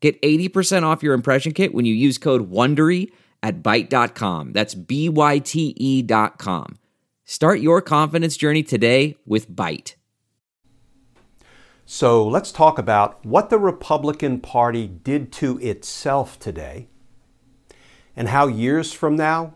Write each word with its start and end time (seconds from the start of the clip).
Get 0.00 0.20
80% 0.22 0.82
off 0.84 1.02
your 1.02 1.14
impression 1.14 1.52
kit 1.52 1.74
when 1.74 1.84
you 1.84 1.94
use 1.94 2.18
code 2.18 2.50
WONDERY 2.50 3.10
at 3.42 3.62
Byte.com. 3.62 4.52
That's 4.52 4.74
B-Y-T-E 4.74 6.02
dot 6.02 6.38
com. 6.38 6.78
Start 7.24 7.60
your 7.60 7.80
confidence 7.82 8.36
journey 8.36 8.62
today 8.62 9.16
with 9.26 9.50
Byte. 9.50 9.94
So 11.84 12.26
let's 12.26 12.52
talk 12.52 12.78
about 12.78 13.24
what 13.24 13.50
the 13.50 13.58
Republican 13.58 14.40
Party 14.40 14.86
did 14.86 15.32
to 15.32 15.58
itself 15.58 16.38
today 16.38 16.88
and 18.14 18.28
how 18.28 18.46
years 18.46 18.92
from 18.92 19.16
now 19.16 19.54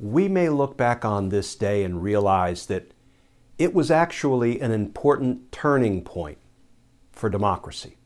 we 0.00 0.28
may 0.28 0.48
look 0.48 0.76
back 0.76 1.04
on 1.04 1.28
this 1.28 1.54
day 1.54 1.84
and 1.84 2.02
realize 2.02 2.66
that 2.66 2.92
it 3.58 3.74
was 3.74 3.90
actually 3.90 4.60
an 4.60 4.70
important 4.72 5.52
turning 5.52 6.02
point 6.02 6.38
for 7.12 7.28
democracy. 7.28 7.97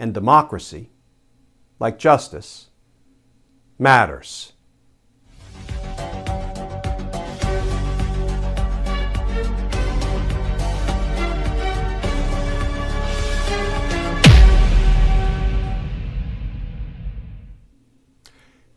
And 0.00 0.14
democracy, 0.14 0.88
like 1.78 1.98
justice, 1.98 2.70
matters. 3.78 4.54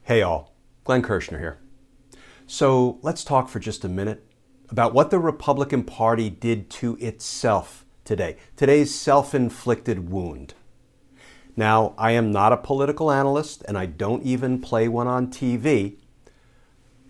Hey 0.02 0.22
all, 0.22 0.54
Glenn 0.84 1.02
Kirschner 1.02 1.40
here. 1.40 1.58
So 2.46 3.00
let's 3.02 3.24
talk 3.24 3.48
for 3.48 3.60
just 3.60 3.86
a 3.86 3.88
minute 3.88 4.28
about 4.68 4.94
what 4.94 5.10
the 5.10 5.20
Republican 5.20 5.86
Party 5.86 6.30
did 6.30 6.70
to 6.72 6.98
itself 6.98 7.86
today, 8.04 8.36
today's 8.58 8.94
self 8.94 9.34
inflicted 9.34 10.10
wound. 10.10 10.54
Now, 11.56 11.94
I 11.98 12.12
am 12.12 12.32
not 12.32 12.54
a 12.54 12.58
political 12.58 13.12
analyst 13.12 13.64
and 13.68 13.78
I 13.78 13.86
don't 13.86 14.24
even 14.24 14.60
play 14.60 14.88
one 14.88 15.08
on 15.08 15.28
TV, 15.28 15.98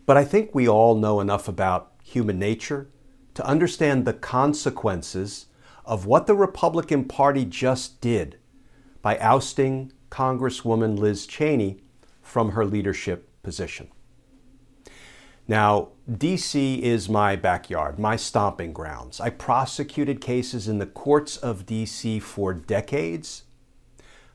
but 0.05 0.17
I 0.17 0.25
think 0.25 0.53
we 0.53 0.67
all 0.67 0.95
know 0.95 1.21
enough 1.21 1.47
about 1.47 1.93
human 2.03 2.37
nature 2.39 2.89
to 3.35 3.45
understand 3.45 4.05
the 4.05 4.13
consequences 4.13 5.47
of 5.85 6.05
what 6.05 6.27
the 6.27 6.35
Republican 6.35 7.05
Party 7.05 7.45
just 7.45 8.01
did 8.01 8.37
by 9.01 9.17
ousting 9.19 9.91
Congresswoman 10.09 10.97
Liz 10.97 11.25
Cheney 11.25 11.81
from 12.21 12.51
her 12.51 12.65
leadership 12.65 13.29
position. 13.43 13.89
Now, 15.47 15.89
DC 16.09 16.79
is 16.79 17.09
my 17.09 17.35
backyard, 17.35 17.99
my 17.99 18.15
stomping 18.15 18.71
grounds. 18.71 19.19
I 19.19 19.29
prosecuted 19.29 20.21
cases 20.21 20.69
in 20.69 20.77
the 20.77 20.85
courts 20.85 21.35
of 21.35 21.65
DC 21.65 22.21
for 22.21 22.53
decades, 22.53 23.43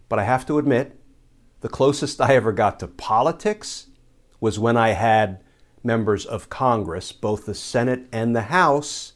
but 0.09 0.19
I 0.19 0.25
have 0.25 0.47
to 0.47 0.59
admit, 0.59 0.99
the 1.61 1.69
closest 1.69 2.21
I 2.21 2.35
ever 2.35 2.53
got 2.53 2.79
to 2.81 2.87
politics 2.87 3.89
was 4.41 4.59
when 4.59 4.77
I 4.77 4.91
had 4.91 5.43
members 5.83 6.25
of 6.25 6.49
Congress, 6.49 7.13
both 7.13 7.47
the 7.47 7.55
Senate 7.55 8.07
and 8.13 8.35
the 8.35 8.43
House, 8.43 9.15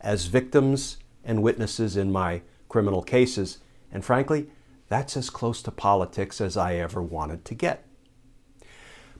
as 0.00 0.26
victims 0.26 0.98
and 1.24 1.42
witnesses 1.42 1.96
in 1.96 2.10
my 2.10 2.42
criminal 2.68 3.02
cases. 3.02 3.58
And 3.92 4.04
frankly, 4.04 4.48
that's 4.88 5.16
as 5.16 5.30
close 5.30 5.62
to 5.62 5.70
politics 5.70 6.40
as 6.40 6.56
I 6.56 6.76
ever 6.76 7.02
wanted 7.02 7.44
to 7.46 7.54
get. 7.54 7.86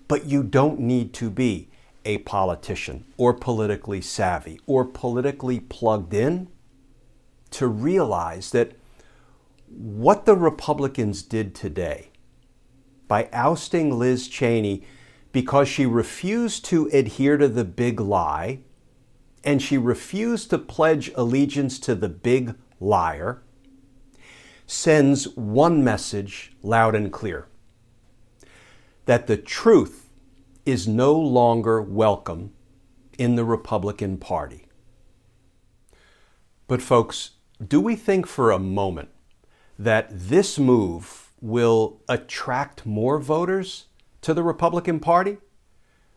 But 0.08 0.26
you 0.26 0.42
don't 0.42 0.80
need 0.80 1.12
to 1.14 1.30
be 1.30 1.70
a 2.04 2.18
politician 2.18 3.04
or 3.16 3.32
politically 3.32 4.00
savvy 4.00 4.60
or 4.66 4.84
politically 4.84 5.60
plugged 5.60 6.12
in 6.12 6.48
to 7.52 7.66
realize 7.68 8.50
that 8.50 8.72
what 9.76 10.26
the 10.26 10.36
Republicans 10.36 11.22
did 11.22 11.54
today 11.54 12.10
by 13.08 13.28
ousting 13.32 13.98
Liz 13.98 14.28
Cheney 14.28 14.84
because 15.32 15.68
she 15.68 15.86
refused 15.86 16.64
to 16.66 16.88
adhere 16.92 17.36
to 17.36 17.48
the 17.48 17.64
big 17.64 18.00
lie 18.00 18.60
and 19.44 19.60
she 19.60 19.78
refused 19.78 20.50
to 20.50 20.58
pledge 20.58 21.10
allegiance 21.14 21.78
to 21.80 21.94
the 21.94 22.08
big 22.08 22.54
liar 22.80 23.42
sends 24.66 25.28
one 25.36 25.82
message 25.82 26.54
loud 26.62 26.94
and 26.94 27.12
clear 27.12 27.48
that 29.06 29.26
the 29.26 29.36
truth 29.36 30.08
is 30.64 30.86
no 30.86 31.12
longer 31.12 31.82
welcome 31.82 32.52
in 33.18 33.36
the 33.36 33.44
Republican 33.44 34.16
Party. 34.16 34.68
But, 36.68 36.80
folks, 36.80 37.30
do 37.66 37.80
we 37.80 37.96
think 37.96 38.26
for 38.26 38.50
a 38.50 38.58
moment 38.58 39.10
that 39.78 40.08
this 40.10 40.58
move 40.58 41.32
will 41.40 42.00
attract 42.08 42.86
more 42.86 43.18
voters 43.18 43.86
to 44.20 44.32
the 44.32 44.42
Republican 44.42 45.00
Party? 45.00 45.38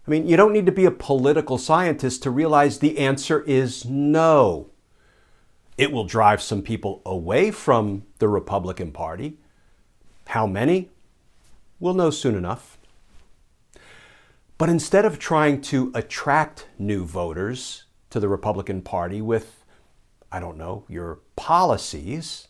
I 0.08 0.12
mean, 0.12 0.28
you 0.28 0.38
don't 0.38 0.54
need 0.54 0.68
to 0.68 0.72
be 0.72 0.86
a 0.86 0.92
political 0.92 1.58
scientist 1.58 2.22
to 2.24 2.30
realize 2.30 2.78
the 2.78 3.00
answer 3.00 3.42
is 3.42 3.86
no. 3.86 4.70
It 5.78 5.92
will 5.92 6.06
drive 6.06 6.42
some 6.42 6.62
people 6.62 7.02
away 7.06 7.52
from 7.52 8.04
the 8.20 8.28
Republican 8.28 8.92
Party. 8.92 9.38
How 10.28 10.46
many? 10.46 10.90
We'll 11.80 11.96
know 11.96 12.12
soon 12.12 12.36
enough. 12.36 12.78
But 14.58 14.70
instead 14.70 15.04
of 15.04 15.20
trying 15.20 15.62
to 15.64 15.92
attract 15.94 16.68
new 16.80 17.04
voters 17.04 17.84
to 18.12 18.20
the 18.20 18.30
Republican 18.30 18.82
Party 18.82 19.22
with, 19.22 19.66
I 20.32 20.40
don't 20.40 20.58
know, 20.58 20.86
your 20.88 21.20
policies, 21.36 22.48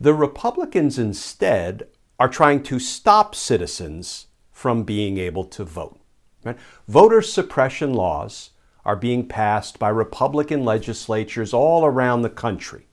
the 0.00 0.14
Republicans 0.14 0.98
instead 0.98 1.88
are 2.18 2.28
trying 2.28 2.62
to 2.64 2.78
stop 2.78 3.34
citizens 3.34 4.26
from 4.50 4.82
being 4.82 5.18
able 5.18 5.44
to 5.44 5.64
vote. 5.64 6.00
Right? 6.44 6.58
Voter 6.86 7.22
suppression 7.22 7.92
laws 7.94 8.50
are 8.84 8.96
being 8.96 9.26
passed 9.26 9.78
by 9.78 9.88
Republican 9.88 10.64
legislatures 10.64 11.52
all 11.52 11.84
around 11.84 12.22
the 12.22 12.30
country. 12.30 12.86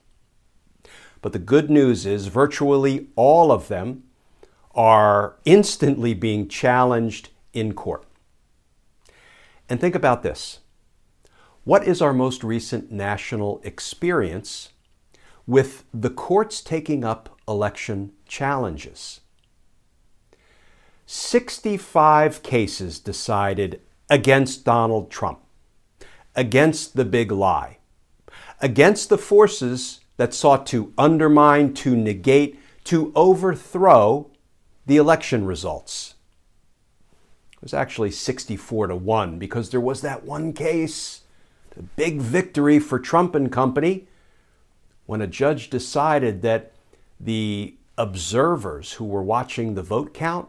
But 1.22 1.32
the 1.32 1.38
good 1.38 1.70
news 1.70 2.06
is 2.06 2.26
virtually 2.26 3.08
all 3.16 3.50
of 3.50 3.68
them 3.68 4.04
are 4.74 5.36
instantly 5.44 6.12
being 6.12 6.48
challenged 6.48 7.30
in 7.52 7.72
court. 7.72 8.04
And 9.68 9.80
think 9.80 9.94
about 9.94 10.22
this 10.22 10.60
what 11.64 11.84
is 11.84 12.00
our 12.00 12.12
most 12.12 12.44
recent 12.44 12.92
national 12.92 13.60
experience 13.64 14.68
with 15.46 15.84
the 15.92 16.10
courts 16.10 16.60
taking 16.60 17.04
up 17.04 17.38
election 17.46 18.12
challenges? 18.26 19.20
65 21.06 22.42
cases 22.42 22.98
decided 22.98 23.80
against 24.10 24.64
Donald 24.64 25.10
Trump, 25.10 25.40
against 26.34 26.96
the 26.96 27.04
big 27.04 27.30
lie, 27.30 27.78
against 28.60 29.08
the 29.08 29.18
forces 29.18 30.00
that 30.16 30.34
sought 30.34 30.66
to 30.66 30.92
undermine, 30.98 31.74
to 31.74 31.96
negate, 31.96 32.58
to 32.84 33.12
overthrow 33.14 34.30
the 34.86 34.96
election 34.96 35.44
results. 35.44 36.14
It 37.52 37.62
was 37.62 37.74
actually 37.74 38.10
64 38.10 38.88
to 38.88 38.96
1 38.96 39.38
because 39.38 39.70
there 39.70 39.80
was 39.80 40.00
that 40.02 40.24
one 40.24 40.52
case, 40.52 41.22
the 41.70 41.82
big 41.82 42.20
victory 42.20 42.78
for 42.78 42.98
Trump 42.98 43.34
and 43.34 43.50
company, 43.50 44.08
when 45.06 45.22
a 45.22 45.26
judge 45.26 45.70
decided 45.70 46.42
that 46.42 46.72
the 47.18 47.74
observers 47.96 48.94
who 48.94 49.04
were 49.04 49.22
watching 49.22 49.74
the 49.74 49.82
vote 49.82 50.12
count 50.12 50.48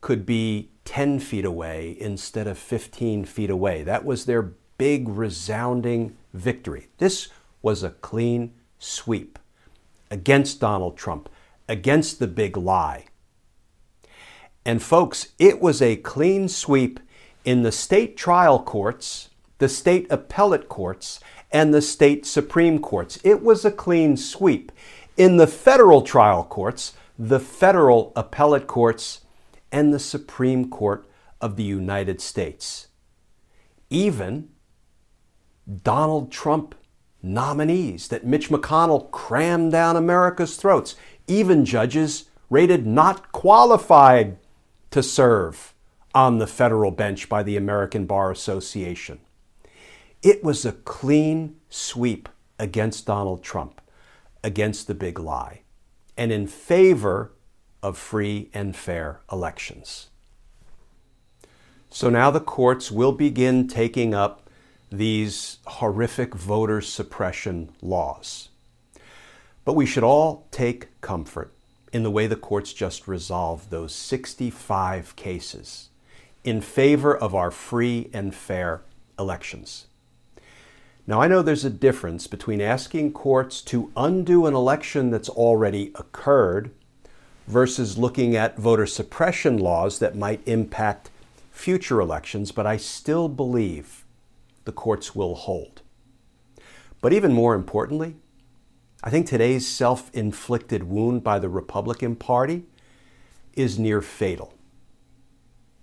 could 0.00 0.24
be 0.24 0.70
10 0.84 1.18
feet 1.20 1.44
away 1.44 1.96
instead 1.98 2.46
of 2.46 2.58
15 2.58 3.24
feet 3.24 3.50
away. 3.50 3.82
That 3.82 4.04
was 4.04 4.26
their 4.26 4.52
big, 4.78 5.08
resounding 5.08 6.16
victory. 6.34 6.88
This 6.98 7.28
was 7.62 7.82
a 7.82 7.90
clean 7.90 8.52
sweep 8.78 9.38
against 10.10 10.60
Donald 10.60 10.96
Trump, 10.96 11.28
against 11.68 12.18
the 12.18 12.26
big 12.26 12.56
lie. 12.56 13.06
And 14.64 14.82
folks, 14.82 15.28
it 15.38 15.60
was 15.60 15.80
a 15.80 15.96
clean 15.96 16.48
sweep 16.48 17.00
in 17.44 17.62
the 17.62 17.72
state 17.72 18.16
trial 18.16 18.62
courts, 18.62 19.30
the 19.58 19.68
state 19.68 20.06
appellate 20.10 20.68
courts, 20.68 21.20
and 21.52 21.72
the 21.72 21.82
state 21.82 22.24
supreme 22.26 22.78
courts. 22.78 23.18
It 23.22 23.42
was 23.42 23.64
a 23.64 23.70
clean 23.70 24.16
sweep. 24.16 24.72
In 25.16 25.36
the 25.36 25.46
federal 25.46 26.02
trial 26.02 26.44
courts, 26.44 26.94
the 27.18 27.40
federal 27.40 28.12
appellate 28.16 28.66
courts, 28.66 29.20
and 29.70 29.92
the 29.92 29.98
Supreme 29.98 30.68
Court 30.68 31.06
of 31.40 31.56
the 31.56 31.62
United 31.62 32.20
States. 32.20 32.88
Even 33.90 34.50
Donald 35.82 36.30
Trump 36.30 36.74
nominees 37.22 38.08
that 38.08 38.26
Mitch 38.26 38.50
McConnell 38.50 39.10
crammed 39.10 39.72
down 39.72 39.96
America's 39.96 40.56
throats, 40.56 40.96
even 41.26 41.64
judges 41.64 42.24
rated 42.50 42.86
not 42.86 43.32
qualified 43.32 44.36
to 44.90 45.02
serve 45.02 45.74
on 46.14 46.38
the 46.38 46.46
federal 46.46 46.90
bench 46.90 47.28
by 47.28 47.42
the 47.42 47.56
American 47.56 48.04
Bar 48.04 48.30
Association. 48.30 49.20
It 50.22 50.44
was 50.44 50.64
a 50.64 50.72
clean 50.72 51.56
sweep 51.68 52.28
against 52.56 53.06
Donald 53.06 53.42
Trump, 53.42 53.80
against 54.44 54.86
the 54.86 54.94
big 54.94 55.18
lie, 55.18 55.62
and 56.16 56.30
in 56.30 56.46
favor 56.46 57.32
of 57.82 57.98
free 57.98 58.48
and 58.54 58.76
fair 58.76 59.20
elections. 59.32 60.10
So 61.90 62.08
now 62.08 62.30
the 62.30 62.40
courts 62.40 62.90
will 62.90 63.10
begin 63.10 63.66
taking 63.66 64.14
up 64.14 64.48
these 64.90 65.58
horrific 65.66 66.34
voter 66.34 66.80
suppression 66.80 67.70
laws. 67.82 68.50
But 69.64 69.74
we 69.74 69.86
should 69.86 70.04
all 70.04 70.46
take 70.52 71.00
comfort 71.00 71.52
in 71.92 72.04
the 72.04 72.10
way 72.10 72.28
the 72.28 72.36
courts 72.36 72.72
just 72.72 73.08
resolved 73.08 73.70
those 73.70 73.92
65 73.92 75.16
cases 75.16 75.88
in 76.44 76.60
favor 76.60 77.16
of 77.16 77.34
our 77.34 77.50
free 77.50 78.08
and 78.12 78.34
fair 78.34 78.82
elections. 79.18 79.86
Now, 81.06 81.20
I 81.20 81.26
know 81.26 81.42
there's 81.42 81.64
a 81.64 81.70
difference 81.70 82.28
between 82.28 82.60
asking 82.60 83.12
courts 83.12 83.60
to 83.62 83.90
undo 83.96 84.46
an 84.46 84.54
election 84.54 85.10
that's 85.10 85.28
already 85.28 85.90
occurred 85.96 86.70
versus 87.48 87.98
looking 87.98 88.36
at 88.36 88.56
voter 88.56 88.86
suppression 88.86 89.58
laws 89.58 89.98
that 89.98 90.16
might 90.16 90.46
impact 90.46 91.10
future 91.50 92.00
elections, 92.00 92.52
but 92.52 92.66
I 92.66 92.76
still 92.76 93.28
believe 93.28 94.04
the 94.64 94.72
courts 94.72 95.14
will 95.14 95.34
hold. 95.34 95.82
But 97.00 97.12
even 97.12 97.32
more 97.32 97.54
importantly, 97.56 98.14
I 99.02 99.10
think 99.10 99.26
today's 99.26 99.66
self 99.66 100.08
inflicted 100.14 100.84
wound 100.84 101.24
by 101.24 101.40
the 101.40 101.48
Republican 101.48 102.14
Party 102.14 102.64
is 103.54 103.76
near 103.76 104.00
fatal. 104.00 104.54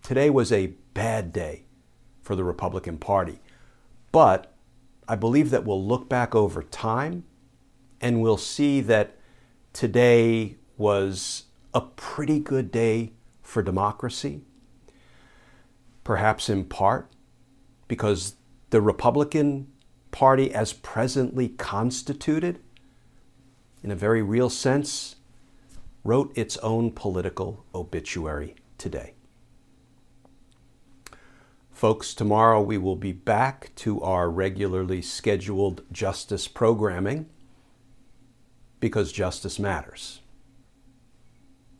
Today 0.01 0.29
was 0.29 0.53
a 0.53 0.73
bad 0.93 1.33
day 1.33 1.65
for 2.21 2.37
the 2.37 2.45
Republican 2.45 2.97
Party, 2.97 3.39
but 4.13 4.48
I 5.09 5.15
believe 5.15 5.49
that 5.49 5.65
we'll 5.65 5.83
look 5.83 6.07
back 6.07 6.35
over 6.35 6.61
time 6.61 7.23
and 7.99 8.21
we'll 8.21 8.37
see 8.37 8.79
that 8.81 9.17
today 9.73 10.57
was 10.77 11.45
a 11.73 11.81
pretty 11.81 12.39
good 12.39 12.71
day 12.71 13.13
for 13.41 13.63
democracy, 13.63 14.41
perhaps 16.03 16.47
in 16.47 16.65
part 16.65 17.11
because 17.87 18.35
the 18.69 18.81
Republican 18.81 19.67
Party, 20.11 20.53
as 20.53 20.73
presently 20.73 21.49
constituted, 21.49 22.59
in 23.83 23.89
a 23.89 23.95
very 23.95 24.21
real 24.21 24.49
sense, 24.49 25.15
wrote 26.03 26.31
its 26.37 26.55
own 26.57 26.91
political 26.91 27.65
obituary 27.73 28.53
today. 28.77 29.13
Folks, 31.79 32.13
tomorrow 32.13 32.61
we 32.61 32.77
will 32.77 32.97
be 32.97 33.13
back 33.13 33.71
to 33.75 34.01
our 34.01 34.29
regularly 34.29 35.01
scheduled 35.01 35.81
justice 35.93 36.45
programming 36.45 37.29
because 38.81 39.13
justice 39.13 39.57
matters. 39.57 40.19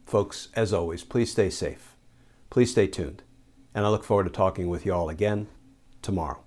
Folks, 0.06 0.48
as 0.56 0.72
always, 0.72 1.04
please 1.04 1.34
stay 1.34 1.50
safe. 1.50 1.98
Please 2.50 2.72
stay 2.72 2.88
tuned. 2.88 3.24
And 3.76 3.86
I 3.86 3.90
look 3.90 4.06
forward 4.06 4.24
to 4.24 4.30
talking 4.30 4.70
with 4.70 4.86
you 4.86 4.94
all 4.94 5.10
again 5.10 5.50
tomorrow. 6.02 6.46